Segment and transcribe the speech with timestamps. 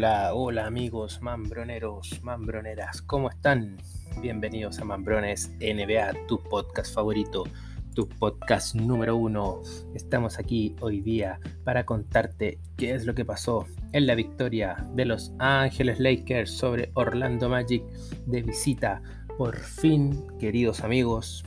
[0.00, 3.76] Hola, hola amigos mambroneros, mambroneras, ¿cómo están?
[4.22, 7.44] Bienvenidos a Mambrones NBA, tu podcast favorito,
[7.94, 9.60] tu podcast número uno.
[9.94, 15.04] Estamos aquí hoy día para contarte qué es lo que pasó en la victoria de
[15.04, 17.84] los Ángeles Lakers sobre Orlando Magic
[18.24, 19.02] de visita.
[19.36, 21.44] Por fin, queridos amigos,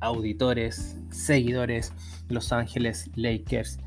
[0.00, 1.92] auditores, seguidores,
[2.28, 3.78] Los Ángeles Lakers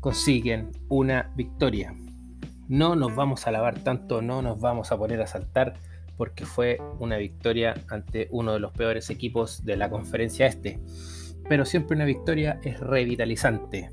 [0.00, 1.94] consiguen una victoria
[2.68, 5.74] no nos vamos a lavar tanto, no nos vamos a poner a saltar,
[6.16, 10.80] porque fue una victoria ante uno de los peores equipos de la conferencia este.
[11.48, 13.90] Pero siempre una victoria es revitalizante.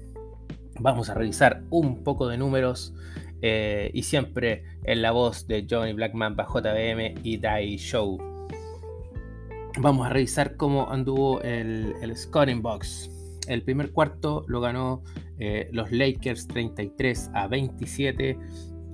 [0.80, 2.94] Vamos a revisar un poco de números
[3.42, 8.18] eh, y siempre en la voz de Johnny Blackman, JBM y Dai Show.
[9.80, 13.10] Vamos a revisar cómo anduvo el, el scoring box.
[13.48, 15.04] El primer cuarto lo ganó
[15.40, 18.38] eh, los Lakers 33 a 27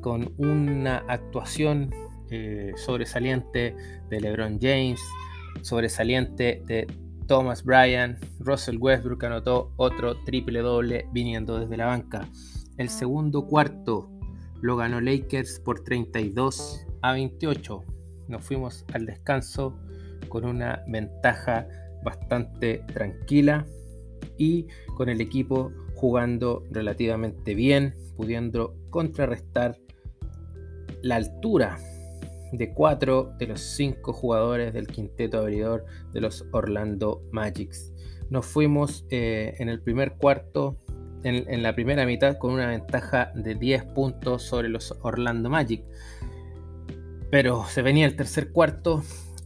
[0.08, 1.94] con una actuación
[2.32, 3.76] eh, sobresaliente
[4.10, 5.02] de LeBron James,
[5.64, 6.88] sobresaliente de
[7.28, 12.26] Thomas Bryan, Russell Westbrook anotó otro triple doble viniendo desde la banca.
[12.78, 14.10] El segundo cuarto
[14.62, 17.84] lo ganó Lakers por 32 a 28.
[18.30, 19.78] Nos fuimos al descanso
[20.30, 21.68] con una ventaja
[22.06, 23.68] bastante tranquila
[24.38, 29.78] y con el equipo jugando relativamente bien, pudiendo contrarrestar
[31.02, 31.78] la altura
[32.52, 37.94] de cuatro de los cinco jugadores del quinteto abridor de los Orlando Magics.
[38.30, 40.78] Nos fuimos eh, en el primer cuarto,
[41.23, 45.84] en, la primera mitad, con una ventaja de 10 puntos sobre los Orlando Magic.
[47.30, 49.04] Pero se venía el tercer cuarto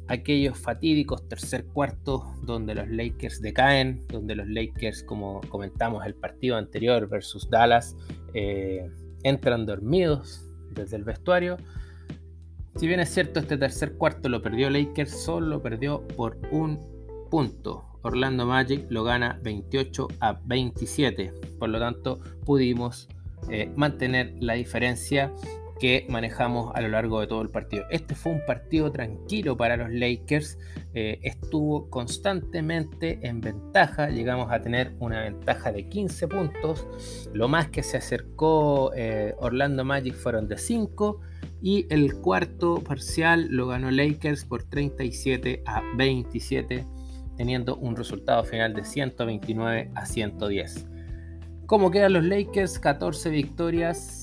[0.07, 6.57] aquellos fatídicos tercer cuarto donde los Lakers decaen, donde los Lakers, como comentamos el partido
[6.57, 7.95] anterior versus Dallas,
[8.33, 8.91] eh,
[9.23, 11.57] entran dormidos desde el vestuario.
[12.75, 16.79] Si bien es cierto, este tercer cuarto lo perdió Lakers, solo lo perdió por un
[17.29, 17.85] punto.
[18.03, 21.33] Orlando Magic lo gana 28 a 27.
[21.59, 23.07] Por lo tanto, pudimos
[23.49, 25.31] eh, mantener la diferencia
[25.81, 27.85] que manejamos a lo largo de todo el partido.
[27.89, 30.59] Este fue un partido tranquilo para los Lakers,
[30.93, 36.87] eh, estuvo constantemente en ventaja, llegamos a tener una ventaja de 15 puntos,
[37.33, 41.19] lo más que se acercó eh, Orlando Magic fueron de 5
[41.63, 46.85] y el cuarto parcial lo ganó Lakers por 37 a 27,
[47.37, 50.85] teniendo un resultado final de 129 a 110.
[51.65, 52.77] ¿Cómo quedan los Lakers?
[52.77, 54.20] 14 victorias,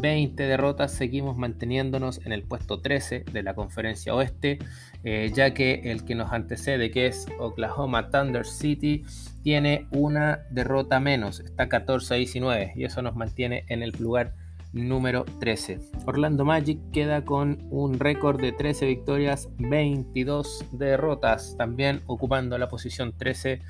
[0.00, 4.58] 20 derrotas, seguimos manteniéndonos en el puesto 13 de la conferencia oeste,
[5.04, 9.04] eh, ya que el que nos antecede, que es Oklahoma Thunder City,
[9.42, 14.34] tiene una derrota menos, está 14 a 19 y eso nos mantiene en el lugar
[14.72, 15.80] número 13.
[16.06, 23.12] Orlando Magic queda con un récord de 13 victorias, 22 derrotas, también ocupando la posición
[23.16, 23.60] 13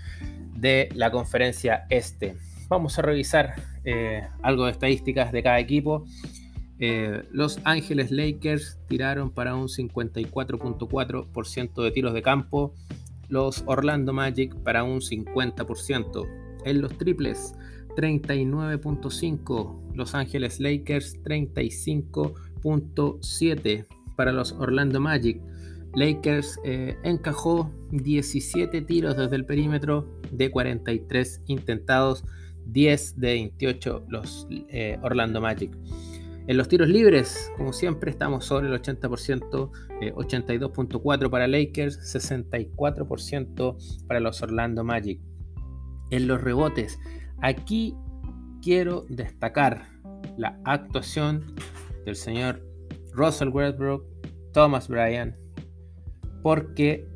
[0.55, 2.37] de la conferencia este
[2.73, 6.07] vamos a revisar eh, algo de estadísticas de cada equipo.
[6.79, 12.73] Eh, los Ángeles Lakers tiraron para un 54.4% de tiros de campo.
[13.29, 16.27] Los Orlando Magic para un 50%.
[16.65, 17.55] En los triples,
[17.97, 19.95] 39.5.
[19.95, 23.85] Los Ángeles Lakers, 35.7
[24.17, 25.43] para los Orlando Magic.
[25.95, 32.25] Lakers eh, encajó 17 tiros desde el perímetro de 43 intentados
[32.67, 35.77] 10 de 28 los eh, Orlando Magic.
[36.49, 39.71] En los tiros libres, como siempre, estamos sobre el 80%,
[40.15, 45.21] 82.4 eh, para Lakers, 64% para los Orlando Magic.
[46.11, 46.99] En los rebotes,
[47.41, 47.95] aquí
[48.61, 49.87] quiero destacar
[50.37, 51.55] la actuación
[52.05, 52.61] del señor
[53.13, 54.05] Russell Westbrook,
[54.53, 55.37] Thomas Bryan,
[56.43, 57.07] porque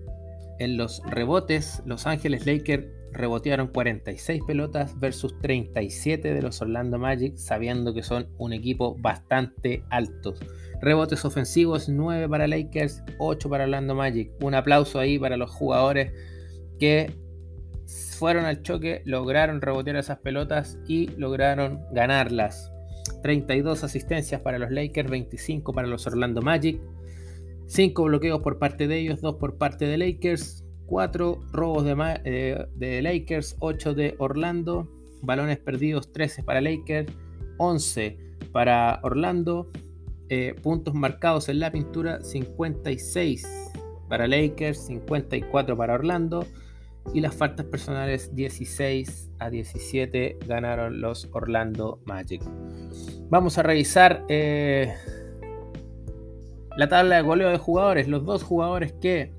[0.58, 2.86] en los rebotes Los Ángeles Lakers
[3.16, 9.84] rebotearon 46 pelotas versus 37 de los Orlando Magic, sabiendo que son un equipo bastante
[9.90, 10.34] alto.
[10.80, 14.30] Rebotes ofensivos 9 para Lakers, 8 para Orlando Magic.
[14.42, 16.12] Un aplauso ahí para los jugadores
[16.78, 17.14] que
[18.18, 22.72] fueron al choque, lograron rebotear esas pelotas y lograron ganarlas.
[23.22, 26.80] 32 asistencias para los Lakers, 25 para los Orlando Magic.
[27.66, 33.02] 5 bloqueos por parte de ellos, 2 por parte de Lakers, 4 robos de, de,
[33.02, 34.88] Lakers, 8 de Orlando,
[35.22, 37.12] balones perdidos 13 para Lakers,
[37.58, 38.18] 11
[38.52, 39.70] para Orlando,
[40.28, 43.46] eh, puntos marcados en la pintura 56
[44.08, 46.46] para Lakers, 54 para Orlando,
[47.14, 52.42] y las faltas personales 16 a 17 ganaron los Orlando Magic.
[53.28, 54.92] Vamos a revisar eh,
[56.76, 58.08] la tabla de goleo de jugadores.
[58.08, 59.32] Los dos jugadores que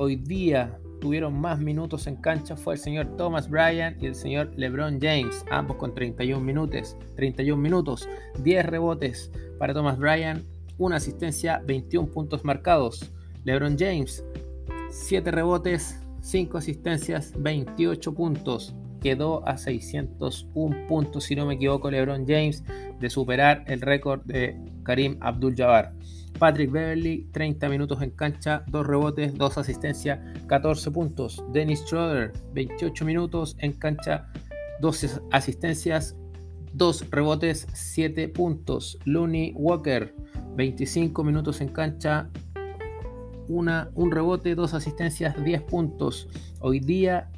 [0.00, 4.50] hoy día tuvieron más minutos en cancha fue el señor Thomas Bryan y el señor
[4.56, 8.08] LeBron James, ambos con 31 minutos, 31 minutos,
[8.42, 10.42] 10 rebotes para Thomas Bryan,
[10.78, 13.12] una asistencia, 21 puntos marcados.
[13.44, 14.24] LeBron James,
[14.88, 18.74] 7 rebotes, 5 asistencias, 28 puntos.
[19.02, 22.64] Quedó a 601 puntos, si no me equivoco, LeBron James,
[22.98, 25.92] de superar el récord de Karim Abdul-Jabbar.
[26.38, 31.42] Patrick Beverly, 30 minutos en cancha, 2 rebotes, 2 asistencias, 14 puntos.
[31.52, 34.28] Dennis Schroeder, 28 minutos en cancha,
[34.80, 36.16] 12 asistencias,
[36.72, 38.98] 2 rebotes, 7 puntos.
[39.04, 40.14] Looney Walker,
[40.56, 42.30] 25 minutos en cancha,
[43.48, 46.28] una, un rebote, 2 asistencias, 10 puntos.
[46.60, 47.30] Hoy día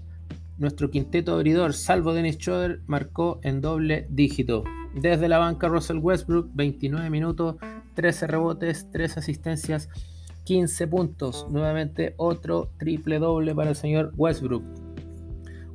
[0.58, 4.64] nuestro quinteto abridor, salvo Dennis Schroeder, marcó en doble dígito.
[4.94, 7.56] Desde la banca Russell Westbrook, 29 minutos,
[7.94, 9.88] 13 rebotes, 3 asistencias,
[10.44, 11.46] 15 puntos.
[11.50, 14.64] Nuevamente otro triple doble para el señor Westbrook.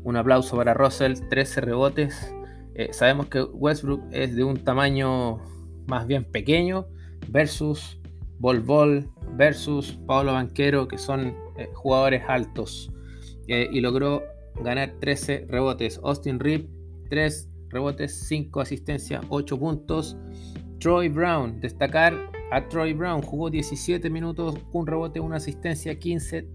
[0.03, 2.33] Un aplauso para Russell, 13 rebotes.
[2.75, 5.39] Eh, sabemos que Westbrook es de un tamaño
[5.87, 6.87] más bien pequeño
[7.29, 7.99] versus
[8.39, 12.91] Bol Bol versus Pablo Banquero, que son eh, jugadores altos.
[13.47, 14.23] Eh, y logró
[14.61, 15.99] ganar 13 rebotes.
[16.03, 16.65] Austin Reed,
[17.09, 20.17] 3 rebotes, 5 asistencias, 8 puntos.
[20.79, 22.13] Troy Brown, destacar
[22.51, 26.47] a Troy Brown, jugó 17 minutos, un rebote, una asistencia, 15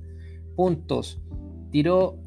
[0.57, 1.21] puntos.
[1.71, 2.19] Tiró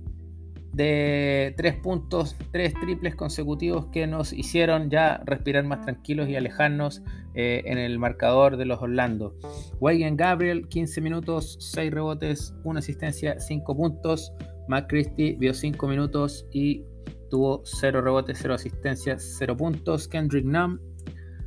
[0.73, 7.01] de 3 puntos, 3 triples consecutivos que nos hicieron ya respirar más tranquilos y alejarnos
[7.33, 9.35] eh, en el marcador de los Orlando.
[9.79, 14.33] Wayne Gabriel, 15 minutos, 6 rebotes, una asistencia, 5 puntos.
[14.67, 16.83] Matt Christie vio 5 minutos y
[17.29, 20.07] tuvo 0 rebotes, 0 asistencias, 0 puntos.
[20.09, 20.81] Kendrick Nunn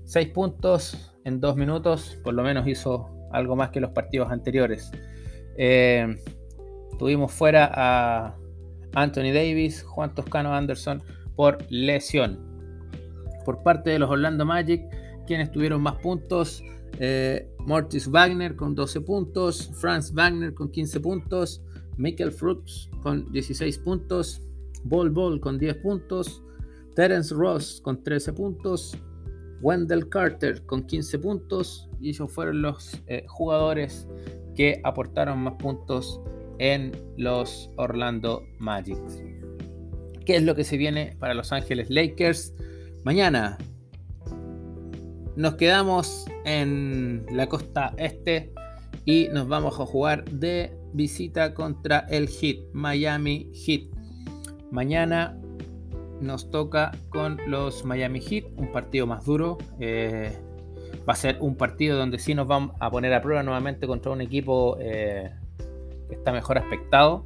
[0.08, 4.90] 6 puntos en 2 minutos, por lo menos hizo algo más que los partidos anteriores.
[5.58, 6.16] Eh,
[6.98, 8.34] tuvimos fuera a
[8.94, 11.02] Anthony Davis, Juan Toscano Anderson
[11.36, 12.38] por lesión.
[13.44, 14.82] Por parte de los Orlando Magic,
[15.26, 16.62] quienes tuvieron más puntos,
[17.00, 21.62] eh, Mortis Wagner con 12 puntos, Franz Wagner con 15 puntos,
[21.98, 24.40] Michael Fruits con 16 puntos,
[24.84, 26.42] Bol Bol con 10 puntos,
[26.94, 28.96] Terence Ross con 13 puntos,
[29.60, 34.08] Wendell Carter con 15 puntos y ellos fueron los eh, jugadores
[34.54, 36.20] que aportaron más puntos
[36.58, 38.98] en los Orlando Magic.
[40.24, 42.54] ¿Qué es lo que se viene para Los Ángeles Lakers?
[43.04, 43.56] Mañana
[45.36, 48.52] nos quedamos en la costa este
[49.04, 53.82] y nos vamos a jugar de visita contra el Heat, Miami Heat.
[54.70, 55.40] Mañana
[56.20, 59.58] nos toca con los Miami Heat, un partido más duro.
[59.80, 60.36] Eh,
[61.08, 64.12] va a ser un partido donde sí nos vamos a poner a prueba nuevamente contra
[64.12, 65.32] un equipo eh,
[66.08, 67.24] que está mejor aspectado.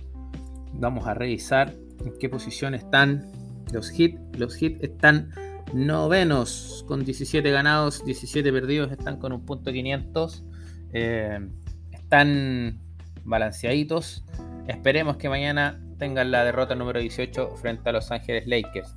[0.74, 1.72] Vamos a revisar
[2.04, 3.30] en qué posición están
[3.72, 4.36] los Heat.
[4.36, 5.30] Los Heat están
[5.72, 10.44] novenos con 17 ganados, 17 perdidos, están con un punto 500.
[10.92, 11.40] Eh,
[11.90, 12.80] están
[13.24, 14.24] balanceaditos.
[14.66, 18.96] Esperemos que mañana tengan la derrota número 18 frente a Los Ángeles Lakers.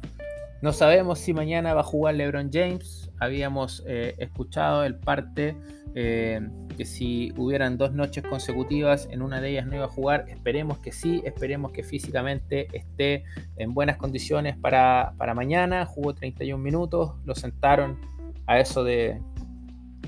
[0.63, 3.12] No sabemos si mañana va a jugar LeBron James.
[3.19, 5.55] Habíamos eh, escuchado el parte
[5.93, 6.41] eh,
[6.75, 10.25] que si hubieran dos noches consecutivas, en una de ellas no iba a jugar.
[10.29, 13.24] Esperemos que sí, esperemos que físicamente esté
[13.57, 15.85] en buenas condiciones para, para mañana.
[15.85, 18.00] Jugó 31 minutos, lo sentaron
[18.47, 19.21] a eso de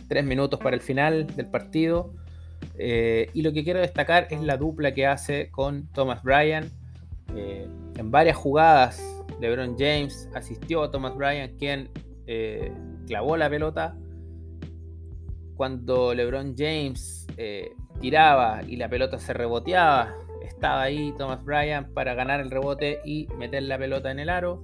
[0.08, 2.16] 3 minutos para el final del partido.
[2.80, 6.72] Eh, y lo que quiero destacar es la dupla que hace con Thomas Bryan.
[7.36, 7.68] Eh,
[7.98, 9.02] en varias jugadas,
[9.40, 11.90] LeBron James asistió a Thomas Bryant, quien
[12.26, 12.72] eh,
[13.06, 13.98] clavó la pelota.
[15.56, 22.14] Cuando LeBron James eh, tiraba y la pelota se reboteaba, estaba ahí Thomas Bryant para
[22.14, 24.64] ganar el rebote y meter la pelota en el aro.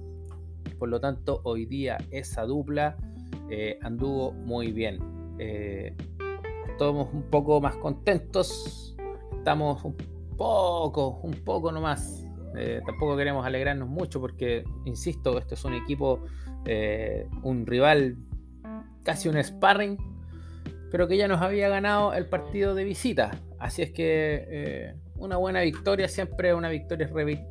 [0.78, 2.96] Por lo tanto, hoy día esa dupla
[3.82, 4.98] anduvo muy bien.
[6.68, 8.96] estamos un poco más contentos.
[9.36, 9.96] Estamos un
[10.36, 12.23] poco, un poco nomás
[12.56, 16.24] eh, tampoco queremos alegrarnos mucho porque, insisto, esto es un equipo,
[16.66, 18.16] eh, un rival,
[19.02, 19.98] casi un sparring,
[20.90, 23.32] pero que ya nos había ganado el partido de visita.
[23.58, 27.10] Así es que eh, una buena victoria, siempre una victoria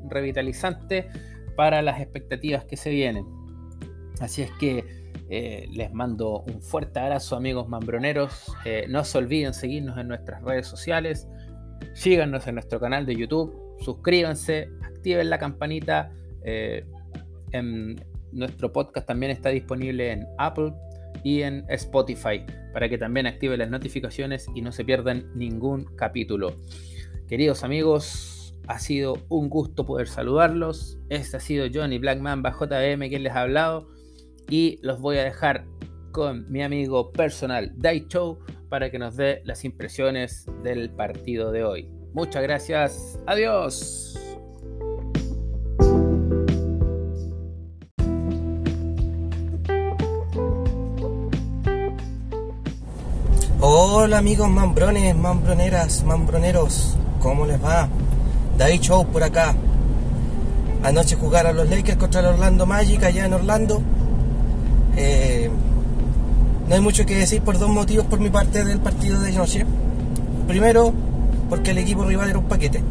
[0.10, 1.08] revitalizante
[1.56, 3.26] para las expectativas que se vienen.
[4.20, 5.04] Así es que
[5.72, 8.56] les mando un fuerte abrazo amigos mambroneros.
[8.88, 11.28] no se olviden seguirnos en nuestras redes sociales.
[11.96, 16.12] Síganos en nuestro canal de YouTube suscríbanse, activen la campanita.
[16.44, 16.86] Eh,
[17.52, 17.96] en
[18.32, 20.74] nuestro podcast también está disponible en Apple
[21.24, 26.56] y en Spotify para que también activen las notificaciones y no se pierdan ningún capítulo.
[27.28, 30.98] Queridos amigos, ha sido un gusto poder saludarlos.
[31.10, 33.88] Este ha sido Johnny Blackman bajo JBM quien les ha hablado
[34.50, 35.66] y los voy a dejar
[36.12, 38.08] con mi amigo personal Dai
[38.70, 42.03] para que nos dé las impresiones del partido de hoy.
[42.14, 43.20] Muchas gracias.
[43.26, 44.20] Adiós.
[53.66, 57.88] Hola amigos mambrones, mambroneras, mambroneros, ¿cómo les va?
[58.58, 59.56] David Show por acá.
[60.84, 63.82] Anoche jugaron los Lakers contra el Orlando Magic allá en Orlando.
[64.98, 65.50] Eh,
[66.68, 69.66] no hay mucho que decir por dos motivos por mi parte del partido de anoche.
[70.48, 70.94] Primero,
[71.50, 72.84] porque el equipo rival era un paquete.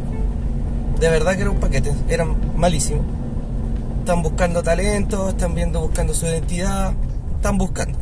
[0.99, 3.05] De verdad que era un paquete, eran malísimos.
[3.99, 6.93] Están buscando talento, están viendo buscando su identidad,
[7.35, 7.99] están buscando.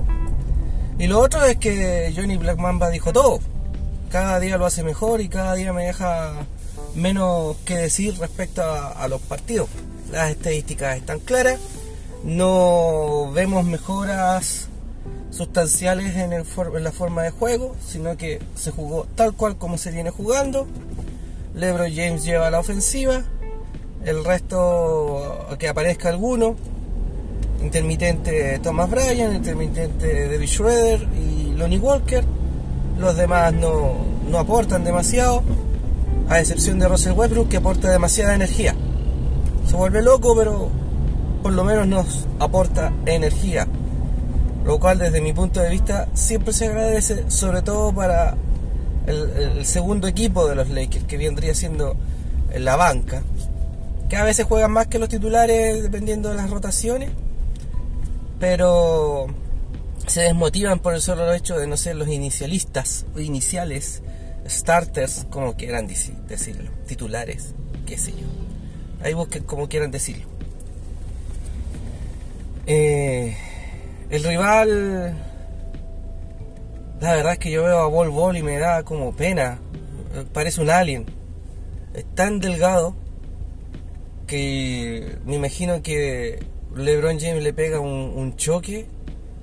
[0.98, 3.40] Y lo otro es que Johnny Black Mamba dijo todo.
[4.12, 6.34] Cada día lo hace mejor y cada día me deja
[6.96, 9.70] menos que decir respecto a, los partidos.
[10.12, 11.60] Las estadísticas están claras.
[12.24, 14.68] No vemos mejoras
[15.32, 20.10] sustanciales en, la forma de juego, sino que se jugó tal cual como se viene
[20.12, 20.68] jugando.
[21.56, 23.24] LeBron James lleva la ofensiva.
[24.04, 26.56] El resto, que aparezca alguno,
[27.62, 32.24] intermitente Thomas Bryan, intermitente David Schroeder y Lonnie Walker.
[32.98, 33.94] Los demás no,
[34.28, 35.44] no aportan demasiado,
[36.30, 38.76] a excepción de Russell Westbrook que aporta demasiada energía.
[39.68, 40.70] Se vuelve loco, pero
[41.44, 43.68] por lo menos nos aporta energía.
[44.66, 48.36] Lo cual desde mi punto de vista siempre se agradece, sobre todo para
[49.08, 51.96] el, segundo equipo de los Lakers, que vendría siendo
[52.56, 53.24] la banca,
[54.10, 57.10] que a veces juegan más que los titulares dependiendo de las rotaciones
[58.42, 59.28] pero
[60.08, 64.02] se desmotivan por el solo hecho de no ser los inicialistas o iniciales,
[64.50, 67.54] starters, como quieran decirlo, titulares,
[67.86, 68.26] qué sé yo.
[69.04, 70.26] Ahí busquen como quieran decirlo.
[72.66, 73.38] Eh,
[74.12, 75.16] el rival,
[77.00, 79.60] la verdad es que yo veo a Bol Bol y me da como pena.
[80.34, 81.06] Parece un alien.
[81.94, 82.94] Es tan delgado
[84.28, 86.40] que me imagino que
[86.76, 88.86] LeBron James le pega un, choque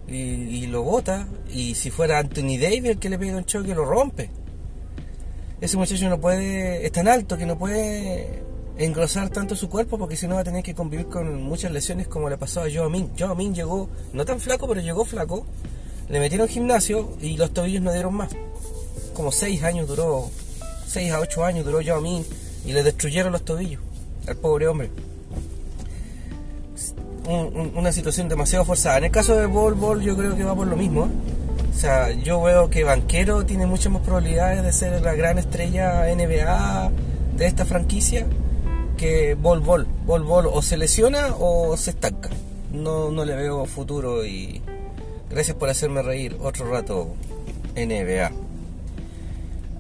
[0.07, 1.27] y, lo bota.
[1.51, 4.31] Y si fuera Anthony Davis el que le pega un choque, lo rompe.
[5.63, 8.43] Ese muchacho no puede, es tan alto que no puede
[8.79, 12.09] engrosar tanto su cuerpo porque si no va a tener que convivir con muchas lesiones
[12.09, 13.11] como le pasó a Joe Min.
[13.19, 15.45] Joe Min llegó, no tan flaco, pero llegó flaco.
[16.09, 18.31] Le metieron gimnasio y los tobillos no dieron más.
[19.15, 20.31] Como 6 años duró,
[20.87, 22.25] 6 a 8 años duró Joe Min
[22.65, 23.83] y le destruyeron los tobillos
[24.27, 24.91] al pobre hombre
[27.29, 28.99] una situación demasiado forzada.
[28.99, 31.09] En el caso de Bol Bol yo creo que va por lo mismo.
[31.71, 36.07] O sea, yo veo que Banquero tiene muchas más probabilidades de ser la gran estrella
[36.13, 36.91] NBA
[37.37, 38.27] de esta franquicia
[38.99, 39.87] que Bol Bol.
[40.05, 42.29] Bol Bol o se lesiona o se estanca.
[42.73, 44.61] No, no le veo futuro y
[45.31, 47.15] gracias por hacerme reír otro rato
[47.75, 48.31] NBA.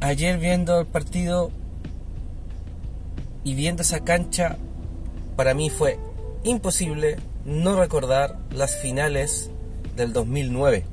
[0.01, 1.51] Ayer viendo el partido
[3.45, 4.57] y viendo esa cancha,
[5.37, 5.99] para mí fue
[6.45, 9.51] imposible no recordar las finales
[9.97, 10.85] del 2009,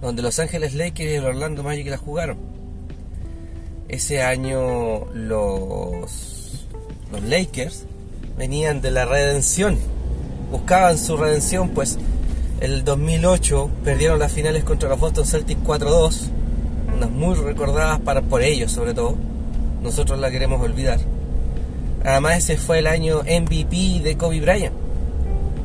[0.00, 2.38] donde Los Ángeles Lakers y el Orlando Magic la jugaron.
[3.88, 6.59] Ese año los,
[7.12, 7.84] los Lakers
[8.36, 9.78] venían de la redención,
[10.50, 11.98] buscaban su redención, pues
[12.60, 16.20] el 2008 perdieron las finales contra los Boston Celtics 4-2,
[16.96, 19.16] unas muy recordadas para, por ellos sobre todo,
[19.82, 21.00] nosotros la queremos olvidar.
[22.04, 24.90] Además ese fue el año MVP de Kobe Bryant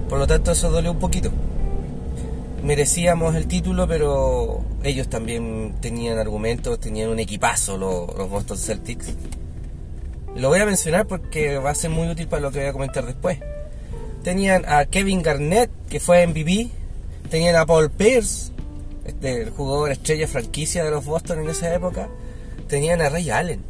[0.10, 1.32] por lo tanto, eso dolió un poquito.
[2.64, 9.14] Merecíamos el título, pero ellos también tenían argumentos, tenían un equipazo los, Boston Celtics.
[10.36, 12.74] Lo voy a mencionar porque va a ser muy útil para lo que voy a
[12.74, 13.40] comentar después.
[14.24, 16.70] Tenían a Kevin Garnett, que fue MVP.
[17.30, 18.52] Tenían a Paul Pierce,
[19.06, 22.10] este, el jugador estrella franquicia de los Boston en esa época.
[22.68, 23.64] Tenían a Ray Allen,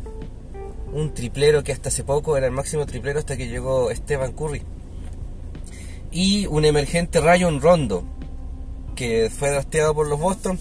[0.93, 4.61] un triplero que hasta hace poco era el máximo triplero hasta que llegó Stephen Curry
[6.15, 8.05] y un emergente Rayon Rondo,
[8.95, 10.57] que fue drafteado por los Boston.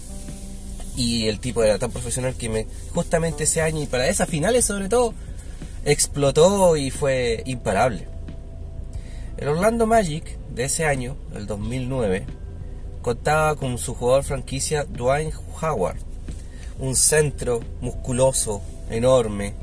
[0.97, 4.65] Y el tipo era tan profesional que me, justamente ese año y para esas finales
[4.65, 5.13] sobre todo,
[5.85, 8.07] explotó y fue imparable.
[9.37, 12.25] El Orlando Magic de ese año, el 2009,
[13.03, 15.97] contaba con su jugador franquicia Dwayne Howard,
[16.79, 19.53] un centro musculoso, enorme,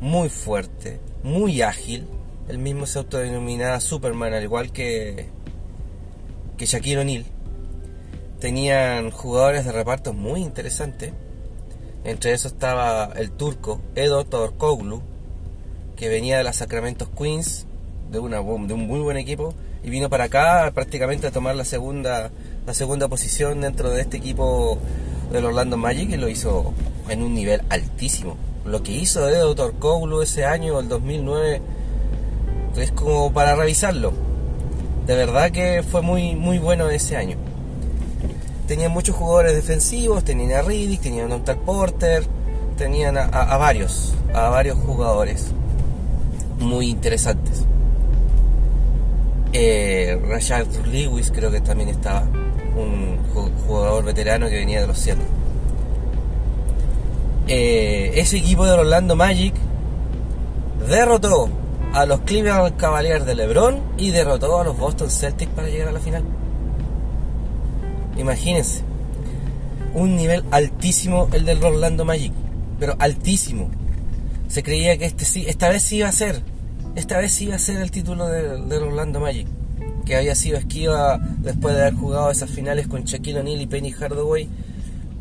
[0.00, 2.06] muy fuerte, muy ágil.
[2.48, 5.26] El mismo se autodenominaba Superman, al igual que,
[6.58, 7.26] que Shaquille O'Neal.
[8.40, 11.12] Tenían jugadores de reparto muy interesantes.
[12.02, 15.02] Entre esos estaba el turco Edo Torkoglu,
[16.00, 17.66] que venía de las Sacramento Queens,
[18.10, 19.52] de, una, de un muy buen equipo,
[19.84, 22.30] y vino para acá prácticamente a tomar la segunda,
[22.66, 24.78] la segunda posición dentro de este equipo
[25.30, 26.72] del Orlando Magic y lo hizo
[27.10, 28.38] en un nivel altísimo.
[28.64, 31.60] Lo que hizo Edo Torkoglu ese año, el 2009,
[32.78, 34.14] es como para revisarlo.
[35.06, 37.36] De verdad que fue muy, muy bueno ese año.
[38.66, 42.24] Tenían muchos jugadores defensivos, tenían a Riddick, tenían a Dontal Porter,
[42.78, 45.52] tenían a, a, varios, a varios jugadores
[46.60, 47.64] muy interesantes.
[49.52, 53.18] Eh, Rashad Lewis creo que también estaba, un
[53.66, 55.24] jugador veterano que venía de los cielos.
[57.48, 59.54] Eh, ese equipo de Orlando Magic
[60.88, 61.48] derrotó
[61.92, 65.92] a los Cleveland Cavaliers de LeBron y derrotó a los Boston Celtics para llegar a
[65.92, 66.22] la final.
[68.16, 68.82] Imagínense,
[69.94, 72.32] un nivel altísimo el del Orlando Magic,
[72.78, 73.68] pero altísimo.
[74.46, 76.42] Se creía que este sí, esta vez sí iba a ser,
[76.96, 79.46] esta vez sí iba a ser el título del Orlando Magic,
[80.04, 83.92] que había sido esquiva después de haber jugado esas finales con Shaquille O'Neal y Penny
[83.92, 84.48] Hardaway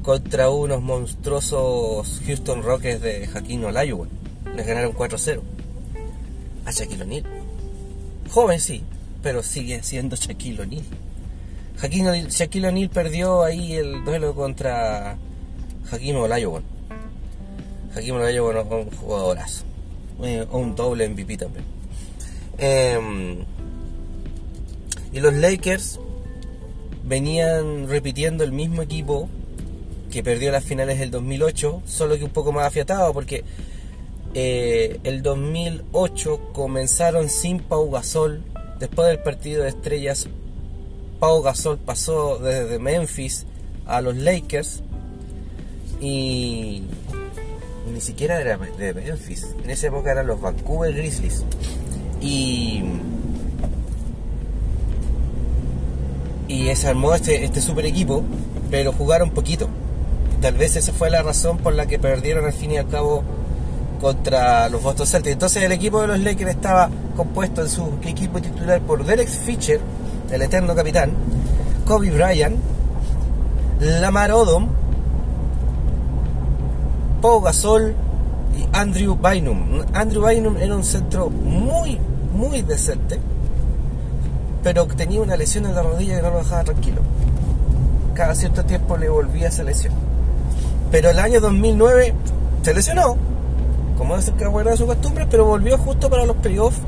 [0.02, 4.10] contra unos monstruosos Houston Rockets de Jaquín Olajuwon.
[4.56, 5.42] Les ganaron 4-0
[6.66, 7.24] a Shaquille O'Neal.
[8.32, 8.84] Joven sí,
[9.22, 10.86] pero sigue siendo Shaquille O'Neal.
[12.30, 15.18] Shaquille O'Neal perdió ahí el duelo contra
[15.90, 16.64] Jaquín Olajuwon.
[17.94, 19.66] Jaquín Olajuwon es un jugadorazo.
[20.24, 21.66] Eh, un doble MVP también.
[22.58, 23.38] Eh,
[25.12, 26.00] y los Lakers
[27.04, 29.30] venían repitiendo el mismo equipo
[30.12, 33.44] que perdió las finales del 2008, solo que un poco más afiatado, porque
[34.34, 38.44] eh, el 2008 comenzaron sin Pau Gasol,
[38.80, 40.28] después del partido de estrellas,
[41.20, 43.46] Pau Gasol pasó desde Memphis
[43.86, 44.82] a los Lakers
[46.00, 46.84] y
[48.00, 51.44] ni siquiera era de Memphis, en esa época eran los Vancouver Grizzlies.
[52.22, 52.82] Y
[56.48, 58.24] y se armó este, este super equipo,
[58.72, 59.68] pero jugaron poquito.
[60.40, 63.22] Tal vez esa fue la razón por la que perdieron al fin y al cabo
[64.00, 65.34] contra los Boston Celtics.
[65.34, 69.82] Entonces el equipo de los Lakers estaba compuesto en su equipo titular por Derek Fisher,
[70.32, 71.12] el eterno capitán,
[71.86, 72.56] Kobe Bryant,
[73.82, 74.70] Lamar Odom,
[77.22, 77.94] Pau Gasol
[78.58, 79.84] y Andrew Bynum.
[79.94, 82.00] Andrew Bynum era un centro muy,
[82.34, 83.20] muy decente,
[84.64, 87.02] pero tenía una lesión en la rodilla que no lo dejaba tranquilo.
[88.14, 89.94] Cada cierto tiempo le volvía esa lesión.
[90.92, 92.14] Pero el año 2009
[92.64, 93.16] se lesionó,
[93.98, 96.80] como es que de su costumbre, pero volvió justo para los playoffs.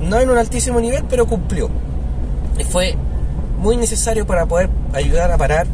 [0.00, 1.68] No en un altísimo nivel, pero cumplió.
[2.58, 2.96] Y fue
[3.58, 5.66] muy necesario para poder ayudar a parar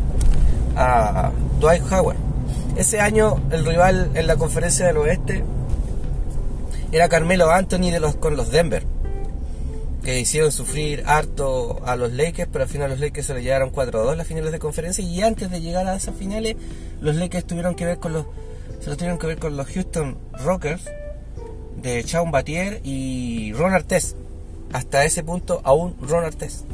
[0.77, 2.24] a Dwight Howard.
[2.77, 5.45] Ese año el rival en la conferencia del oeste
[6.93, 8.85] era Carmelo Anthony los, con los Denver
[10.05, 13.73] que hicieron sufrir harto a los Lakers, pero al final los Lakers se le llevaron
[13.73, 16.57] 4-2 a las finales de conferencia y antes de llegar a esas finales
[17.01, 18.27] los Lakers tuvieron que ver con los
[18.81, 20.85] se lo tuvieron que ver con los Houston Rockers
[21.81, 24.17] de Shawn Batier y Ron Artest.
[24.73, 26.67] Hasta ese punto aún Ron Artest.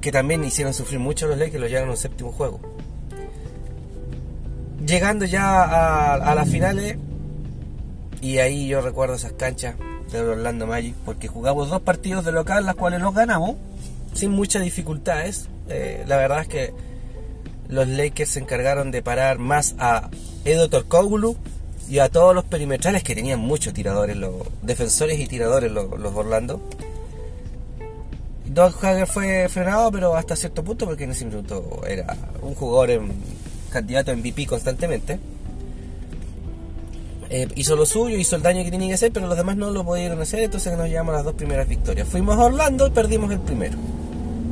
[0.00, 2.75] Que también hicieron sufrir mucho a los Lakers, lo llevaron a un séptimo juego.
[4.86, 6.96] Llegando ya a, a las finales,
[8.20, 9.74] y ahí yo recuerdo esas canchas
[10.10, 13.56] de Orlando Magic, porque jugamos dos partidos de local, las cuales nos ganamos,
[14.14, 15.48] sin muchas dificultades.
[15.68, 16.72] Eh, la verdad es que
[17.68, 20.08] los Lakers se encargaron de parar más a
[20.44, 21.36] Edo Torkoglu
[21.88, 26.14] y a todos los perimetrales que tenían muchos tiradores, los defensores y tiradores los, los
[26.14, 26.60] Orlando.
[28.46, 32.90] Doug Hager fue frenado, pero hasta cierto punto, porque en ese minuto era un jugador
[32.90, 33.12] en,
[33.70, 35.18] candidato a MVP constantemente.
[37.28, 39.70] Eh, hizo lo suyo, hizo el daño que tenía que hacer, pero los demás no
[39.70, 42.06] lo pudieron hacer, entonces nos llevamos las dos primeras victorias.
[42.08, 43.76] Fuimos a Orlando y perdimos el primero.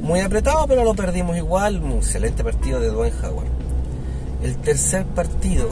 [0.02, 1.80] Muy apretado, pero lo perdimos igual.
[1.80, 3.46] Un excelente partido de Dwayne Howard.
[4.42, 5.68] El tercer partido,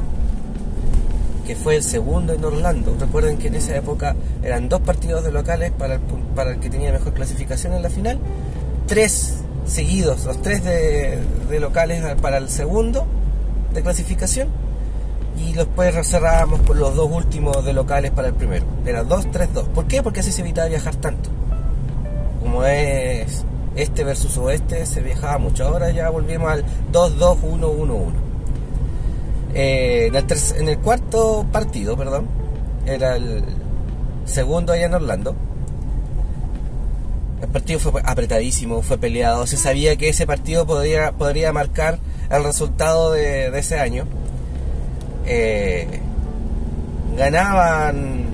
[1.46, 5.32] que fue el segundo en Orlando, recuerden que en esa época eran dos partidos de
[5.32, 6.00] locales para el,
[6.34, 8.18] para el que tenía mejor clasificación en la final,
[8.86, 9.34] tres
[9.66, 11.18] seguidos, los tres de,
[11.50, 13.06] de locales para el segundo
[13.72, 14.48] de clasificación
[15.36, 18.64] y después cerrábamos con los dos últimos de locales para el primero.
[18.84, 19.68] Era 2-3-2.
[19.68, 20.02] ¿Por qué?
[20.02, 21.30] Porque así se evitaba viajar tanto.
[22.40, 23.44] Como es
[23.76, 25.66] este versus oeste, se viajaba mucho.
[25.66, 28.12] Ahora ya volvimos al 2-2-1-1-1.
[29.54, 30.10] Eh,
[30.56, 32.26] en, el cuarto partido, perdón,
[32.86, 33.44] era el
[34.24, 35.34] segundo allá en Orlando.
[37.42, 39.46] El partido fue apretadísimo, fue peleado.
[39.46, 41.98] Se sabía que ese partido podría, podría marcar
[42.30, 44.06] el resultado de, ese año.
[45.26, 46.00] Eh,
[47.16, 48.26] ganaban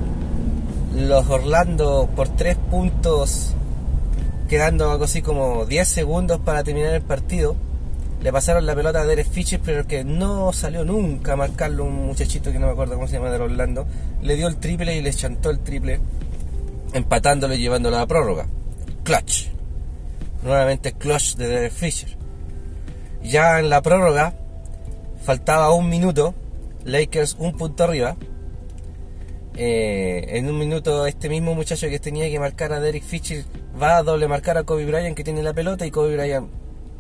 [0.95, 3.55] los Orlando por tres puntos,
[4.49, 7.57] quedando algo así como 10 segundos para terminar el partido.
[8.23, 12.07] Le pasaron la pelota a Derek Fisher, pero que no salió nunca a marcarlo un
[12.07, 13.87] muchachito que no me acuerdo cómo se llama de Orlando.
[14.23, 16.01] Le dio el triple y le chantó el triple,
[16.93, 18.47] empatándolo y llevándolo a la prórroga.
[19.09, 19.49] Clutch.
[20.43, 22.11] Nuevamente clutch de Derek Fisher.
[23.23, 24.35] Ya en la prórroga,
[25.25, 26.35] faltaba un minuto,
[26.85, 28.19] Lakers un punto arriba.
[29.57, 33.45] Eh, en un minuto este mismo muchacho que tenía que marcar a Derek Fisher
[33.81, 36.51] va a doble marcar a Kobe Bryant que tiene la pelota y Kobe Bryant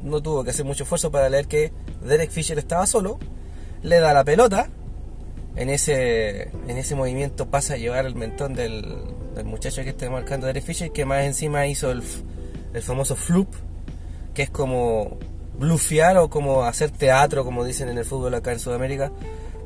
[0.02, 3.18] no tuvo que hacer mucho esfuerzo para leer que Derek Fisher estaba solo.
[3.82, 4.70] Le da la pelota.
[5.56, 8.96] En ese, en ese movimiento pasa a llevar el mentón del,
[9.38, 12.02] el muchacho que está marcando Derek Fisher, que más encima hizo el,
[12.82, 13.48] famoso floop,
[14.34, 15.18] que es como
[15.58, 19.10] blufear o como hacer teatro, como dicen en el fútbol acá en Sudamérica,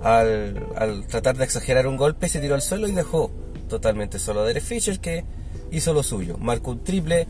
[0.02, 3.30] al, tratar de exagerar un golpe, se tiró al suelo y dejó
[3.68, 5.24] totalmente solo a Derek Fisher, que
[5.70, 6.36] hizo lo suyo.
[6.38, 7.26] Marcó un triple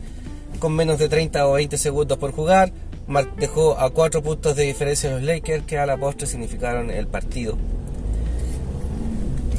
[0.59, 2.71] con menos de 30 o 20 segundos por jugar,
[3.37, 7.57] dejó a 4 puntos de diferencia los Lakers, que a la postre significaron el partido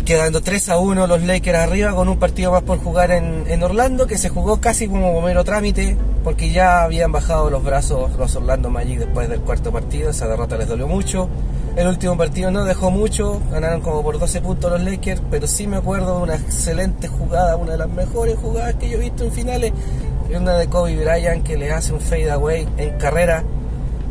[0.05, 4.07] quedando 3 a 1 los Lakers arriba con un partido más por jugar en, Orlando
[4.07, 8.69] que se jugó casi como mero trámite porque ya habían bajado los brazos los Orlando
[8.69, 11.29] Magic después del cuarto partido, esa derrota les dolió mucho.
[11.77, 15.67] El último partido no dejó mucho, ganaron como por 12 puntos los Lakers, pero sí
[15.67, 19.25] me acuerdo de una excelente jugada, una de las mejores jugadas que yo he visto
[19.25, 19.73] en finales,
[20.35, 23.43] una de Kobe Bryant que le hace un fade away en carrera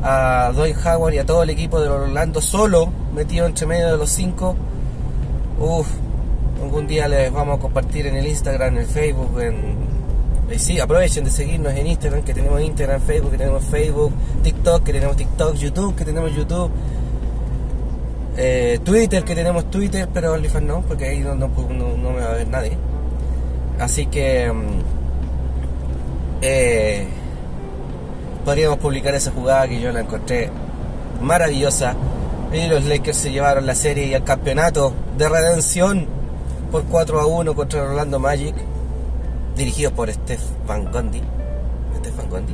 [0.01, 3.97] a Dwight Howard y a todo el equipo de Orlando solo, metido entre medio de
[3.97, 4.55] los cinco
[5.59, 5.87] Uf,
[6.61, 9.93] algún día les vamos a compartir en el Instagram, en el Facebook, en...
[10.51, 14.13] Y sí, aprovechen de seguirnos en Instagram, que tenemos Instagram, Facebook, que tenemos Facebook,
[14.43, 16.69] TikTok, que tenemos TikTok, YouTube, que tenemos YouTube,
[18.35, 22.33] eh, Twitter, que tenemos Twitter, pero OnlyFans no, porque ahí no, no, me va a
[22.33, 22.77] ver nadie.
[23.79, 24.81] Así que mm,
[26.41, 27.05] eh,
[28.43, 30.49] podríamos publicar esa jugada que yo la encontré
[31.21, 31.95] maravillosa
[32.51, 36.07] y los Lakers se llevaron la serie y el campeonato de redención
[36.71, 38.55] por 4 a 1 contra el Orlando Magic,
[39.55, 41.21] dirigido por Steph Van Gundy.
[41.97, 42.53] ¿Steph Van Gundy?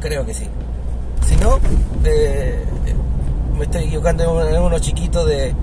[0.00, 0.46] Creo que sí.
[1.26, 1.58] Si no,
[3.58, 5.54] me estoy equivocando en uno chiquito de,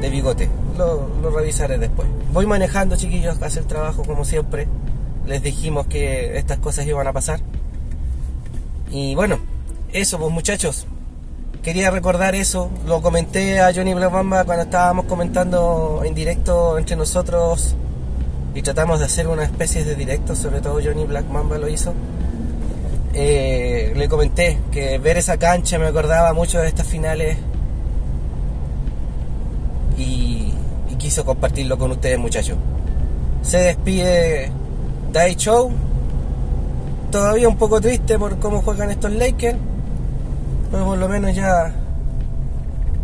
[0.00, 0.48] de bigote.
[0.78, 2.08] Lo, lo, revisaré después.
[2.32, 4.66] Voy manejando, chiquillos, a hacer trabajo como siempre.
[5.26, 7.40] Les dijimos que estas cosas iban a pasar.
[8.90, 9.38] Y bueno,
[9.92, 10.86] eso pues muchachos
[11.64, 12.70] quería recordar eso.
[12.86, 17.74] Lo comenté a Johnny Black Mamba cuando estábamos comentando en directo entre nosotros
[18.54, 21.94] y tratamos de hacer una especie de directo, sobre todo Johnny Black Mamba lo hizo.
[23.14, 27.38] Eh, le comenté que ver esa cancha me acordaba mucho de estas finales
[29.96, 30.52] y,
[30.90, 32.58] y quiso compartirlo con ustedes muchachos.
[33.40, 34.50] Se despide
[35.12, 35.70] Dai Show,
[37.10, 39.56] todavía un poco triste por cómo juegan estos Lakers
[40.74, 41.72] pero por lo menos ya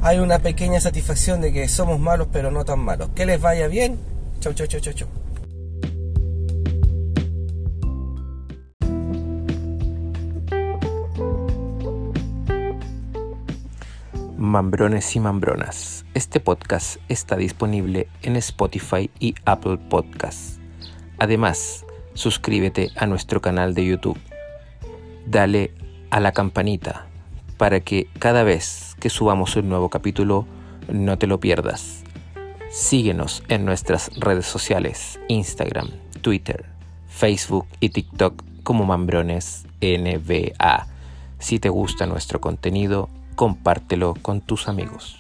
[0.03, 3.11] hay una pequeña satisfacción de que somos malos pero no tan malos.
[3.15, 3.97] Que les vaya bien.
[4.41, 5.09] Chau, chau, chau, chau, chau.
[14.37, 16.05] Mambrones y Mambronas.
[16.13, 20.59] Este podcast está disponible en Spotify y Apple Podcasts.
[21.21, 24.19] Además, suscríbete a nuestro canal de YouTube.
[25.25, 25.73] Dale
[26.11, 27.10] a la campanita
[27.61, 30.47] para que cada vez que subamos un nuevo capítulo
[30.91, 32.05] no te lo pierdas.
[32.71, 35.91] Síguenos en nuestras redes sociales, Instagram,
[36.23, 36.65] Twitter,
[37.07, 40.87] Facebook y TikTok como Mambrones NBA.
[41.39, 45.20] Si te gusta nuestro contenido, compártelo con tus amigos.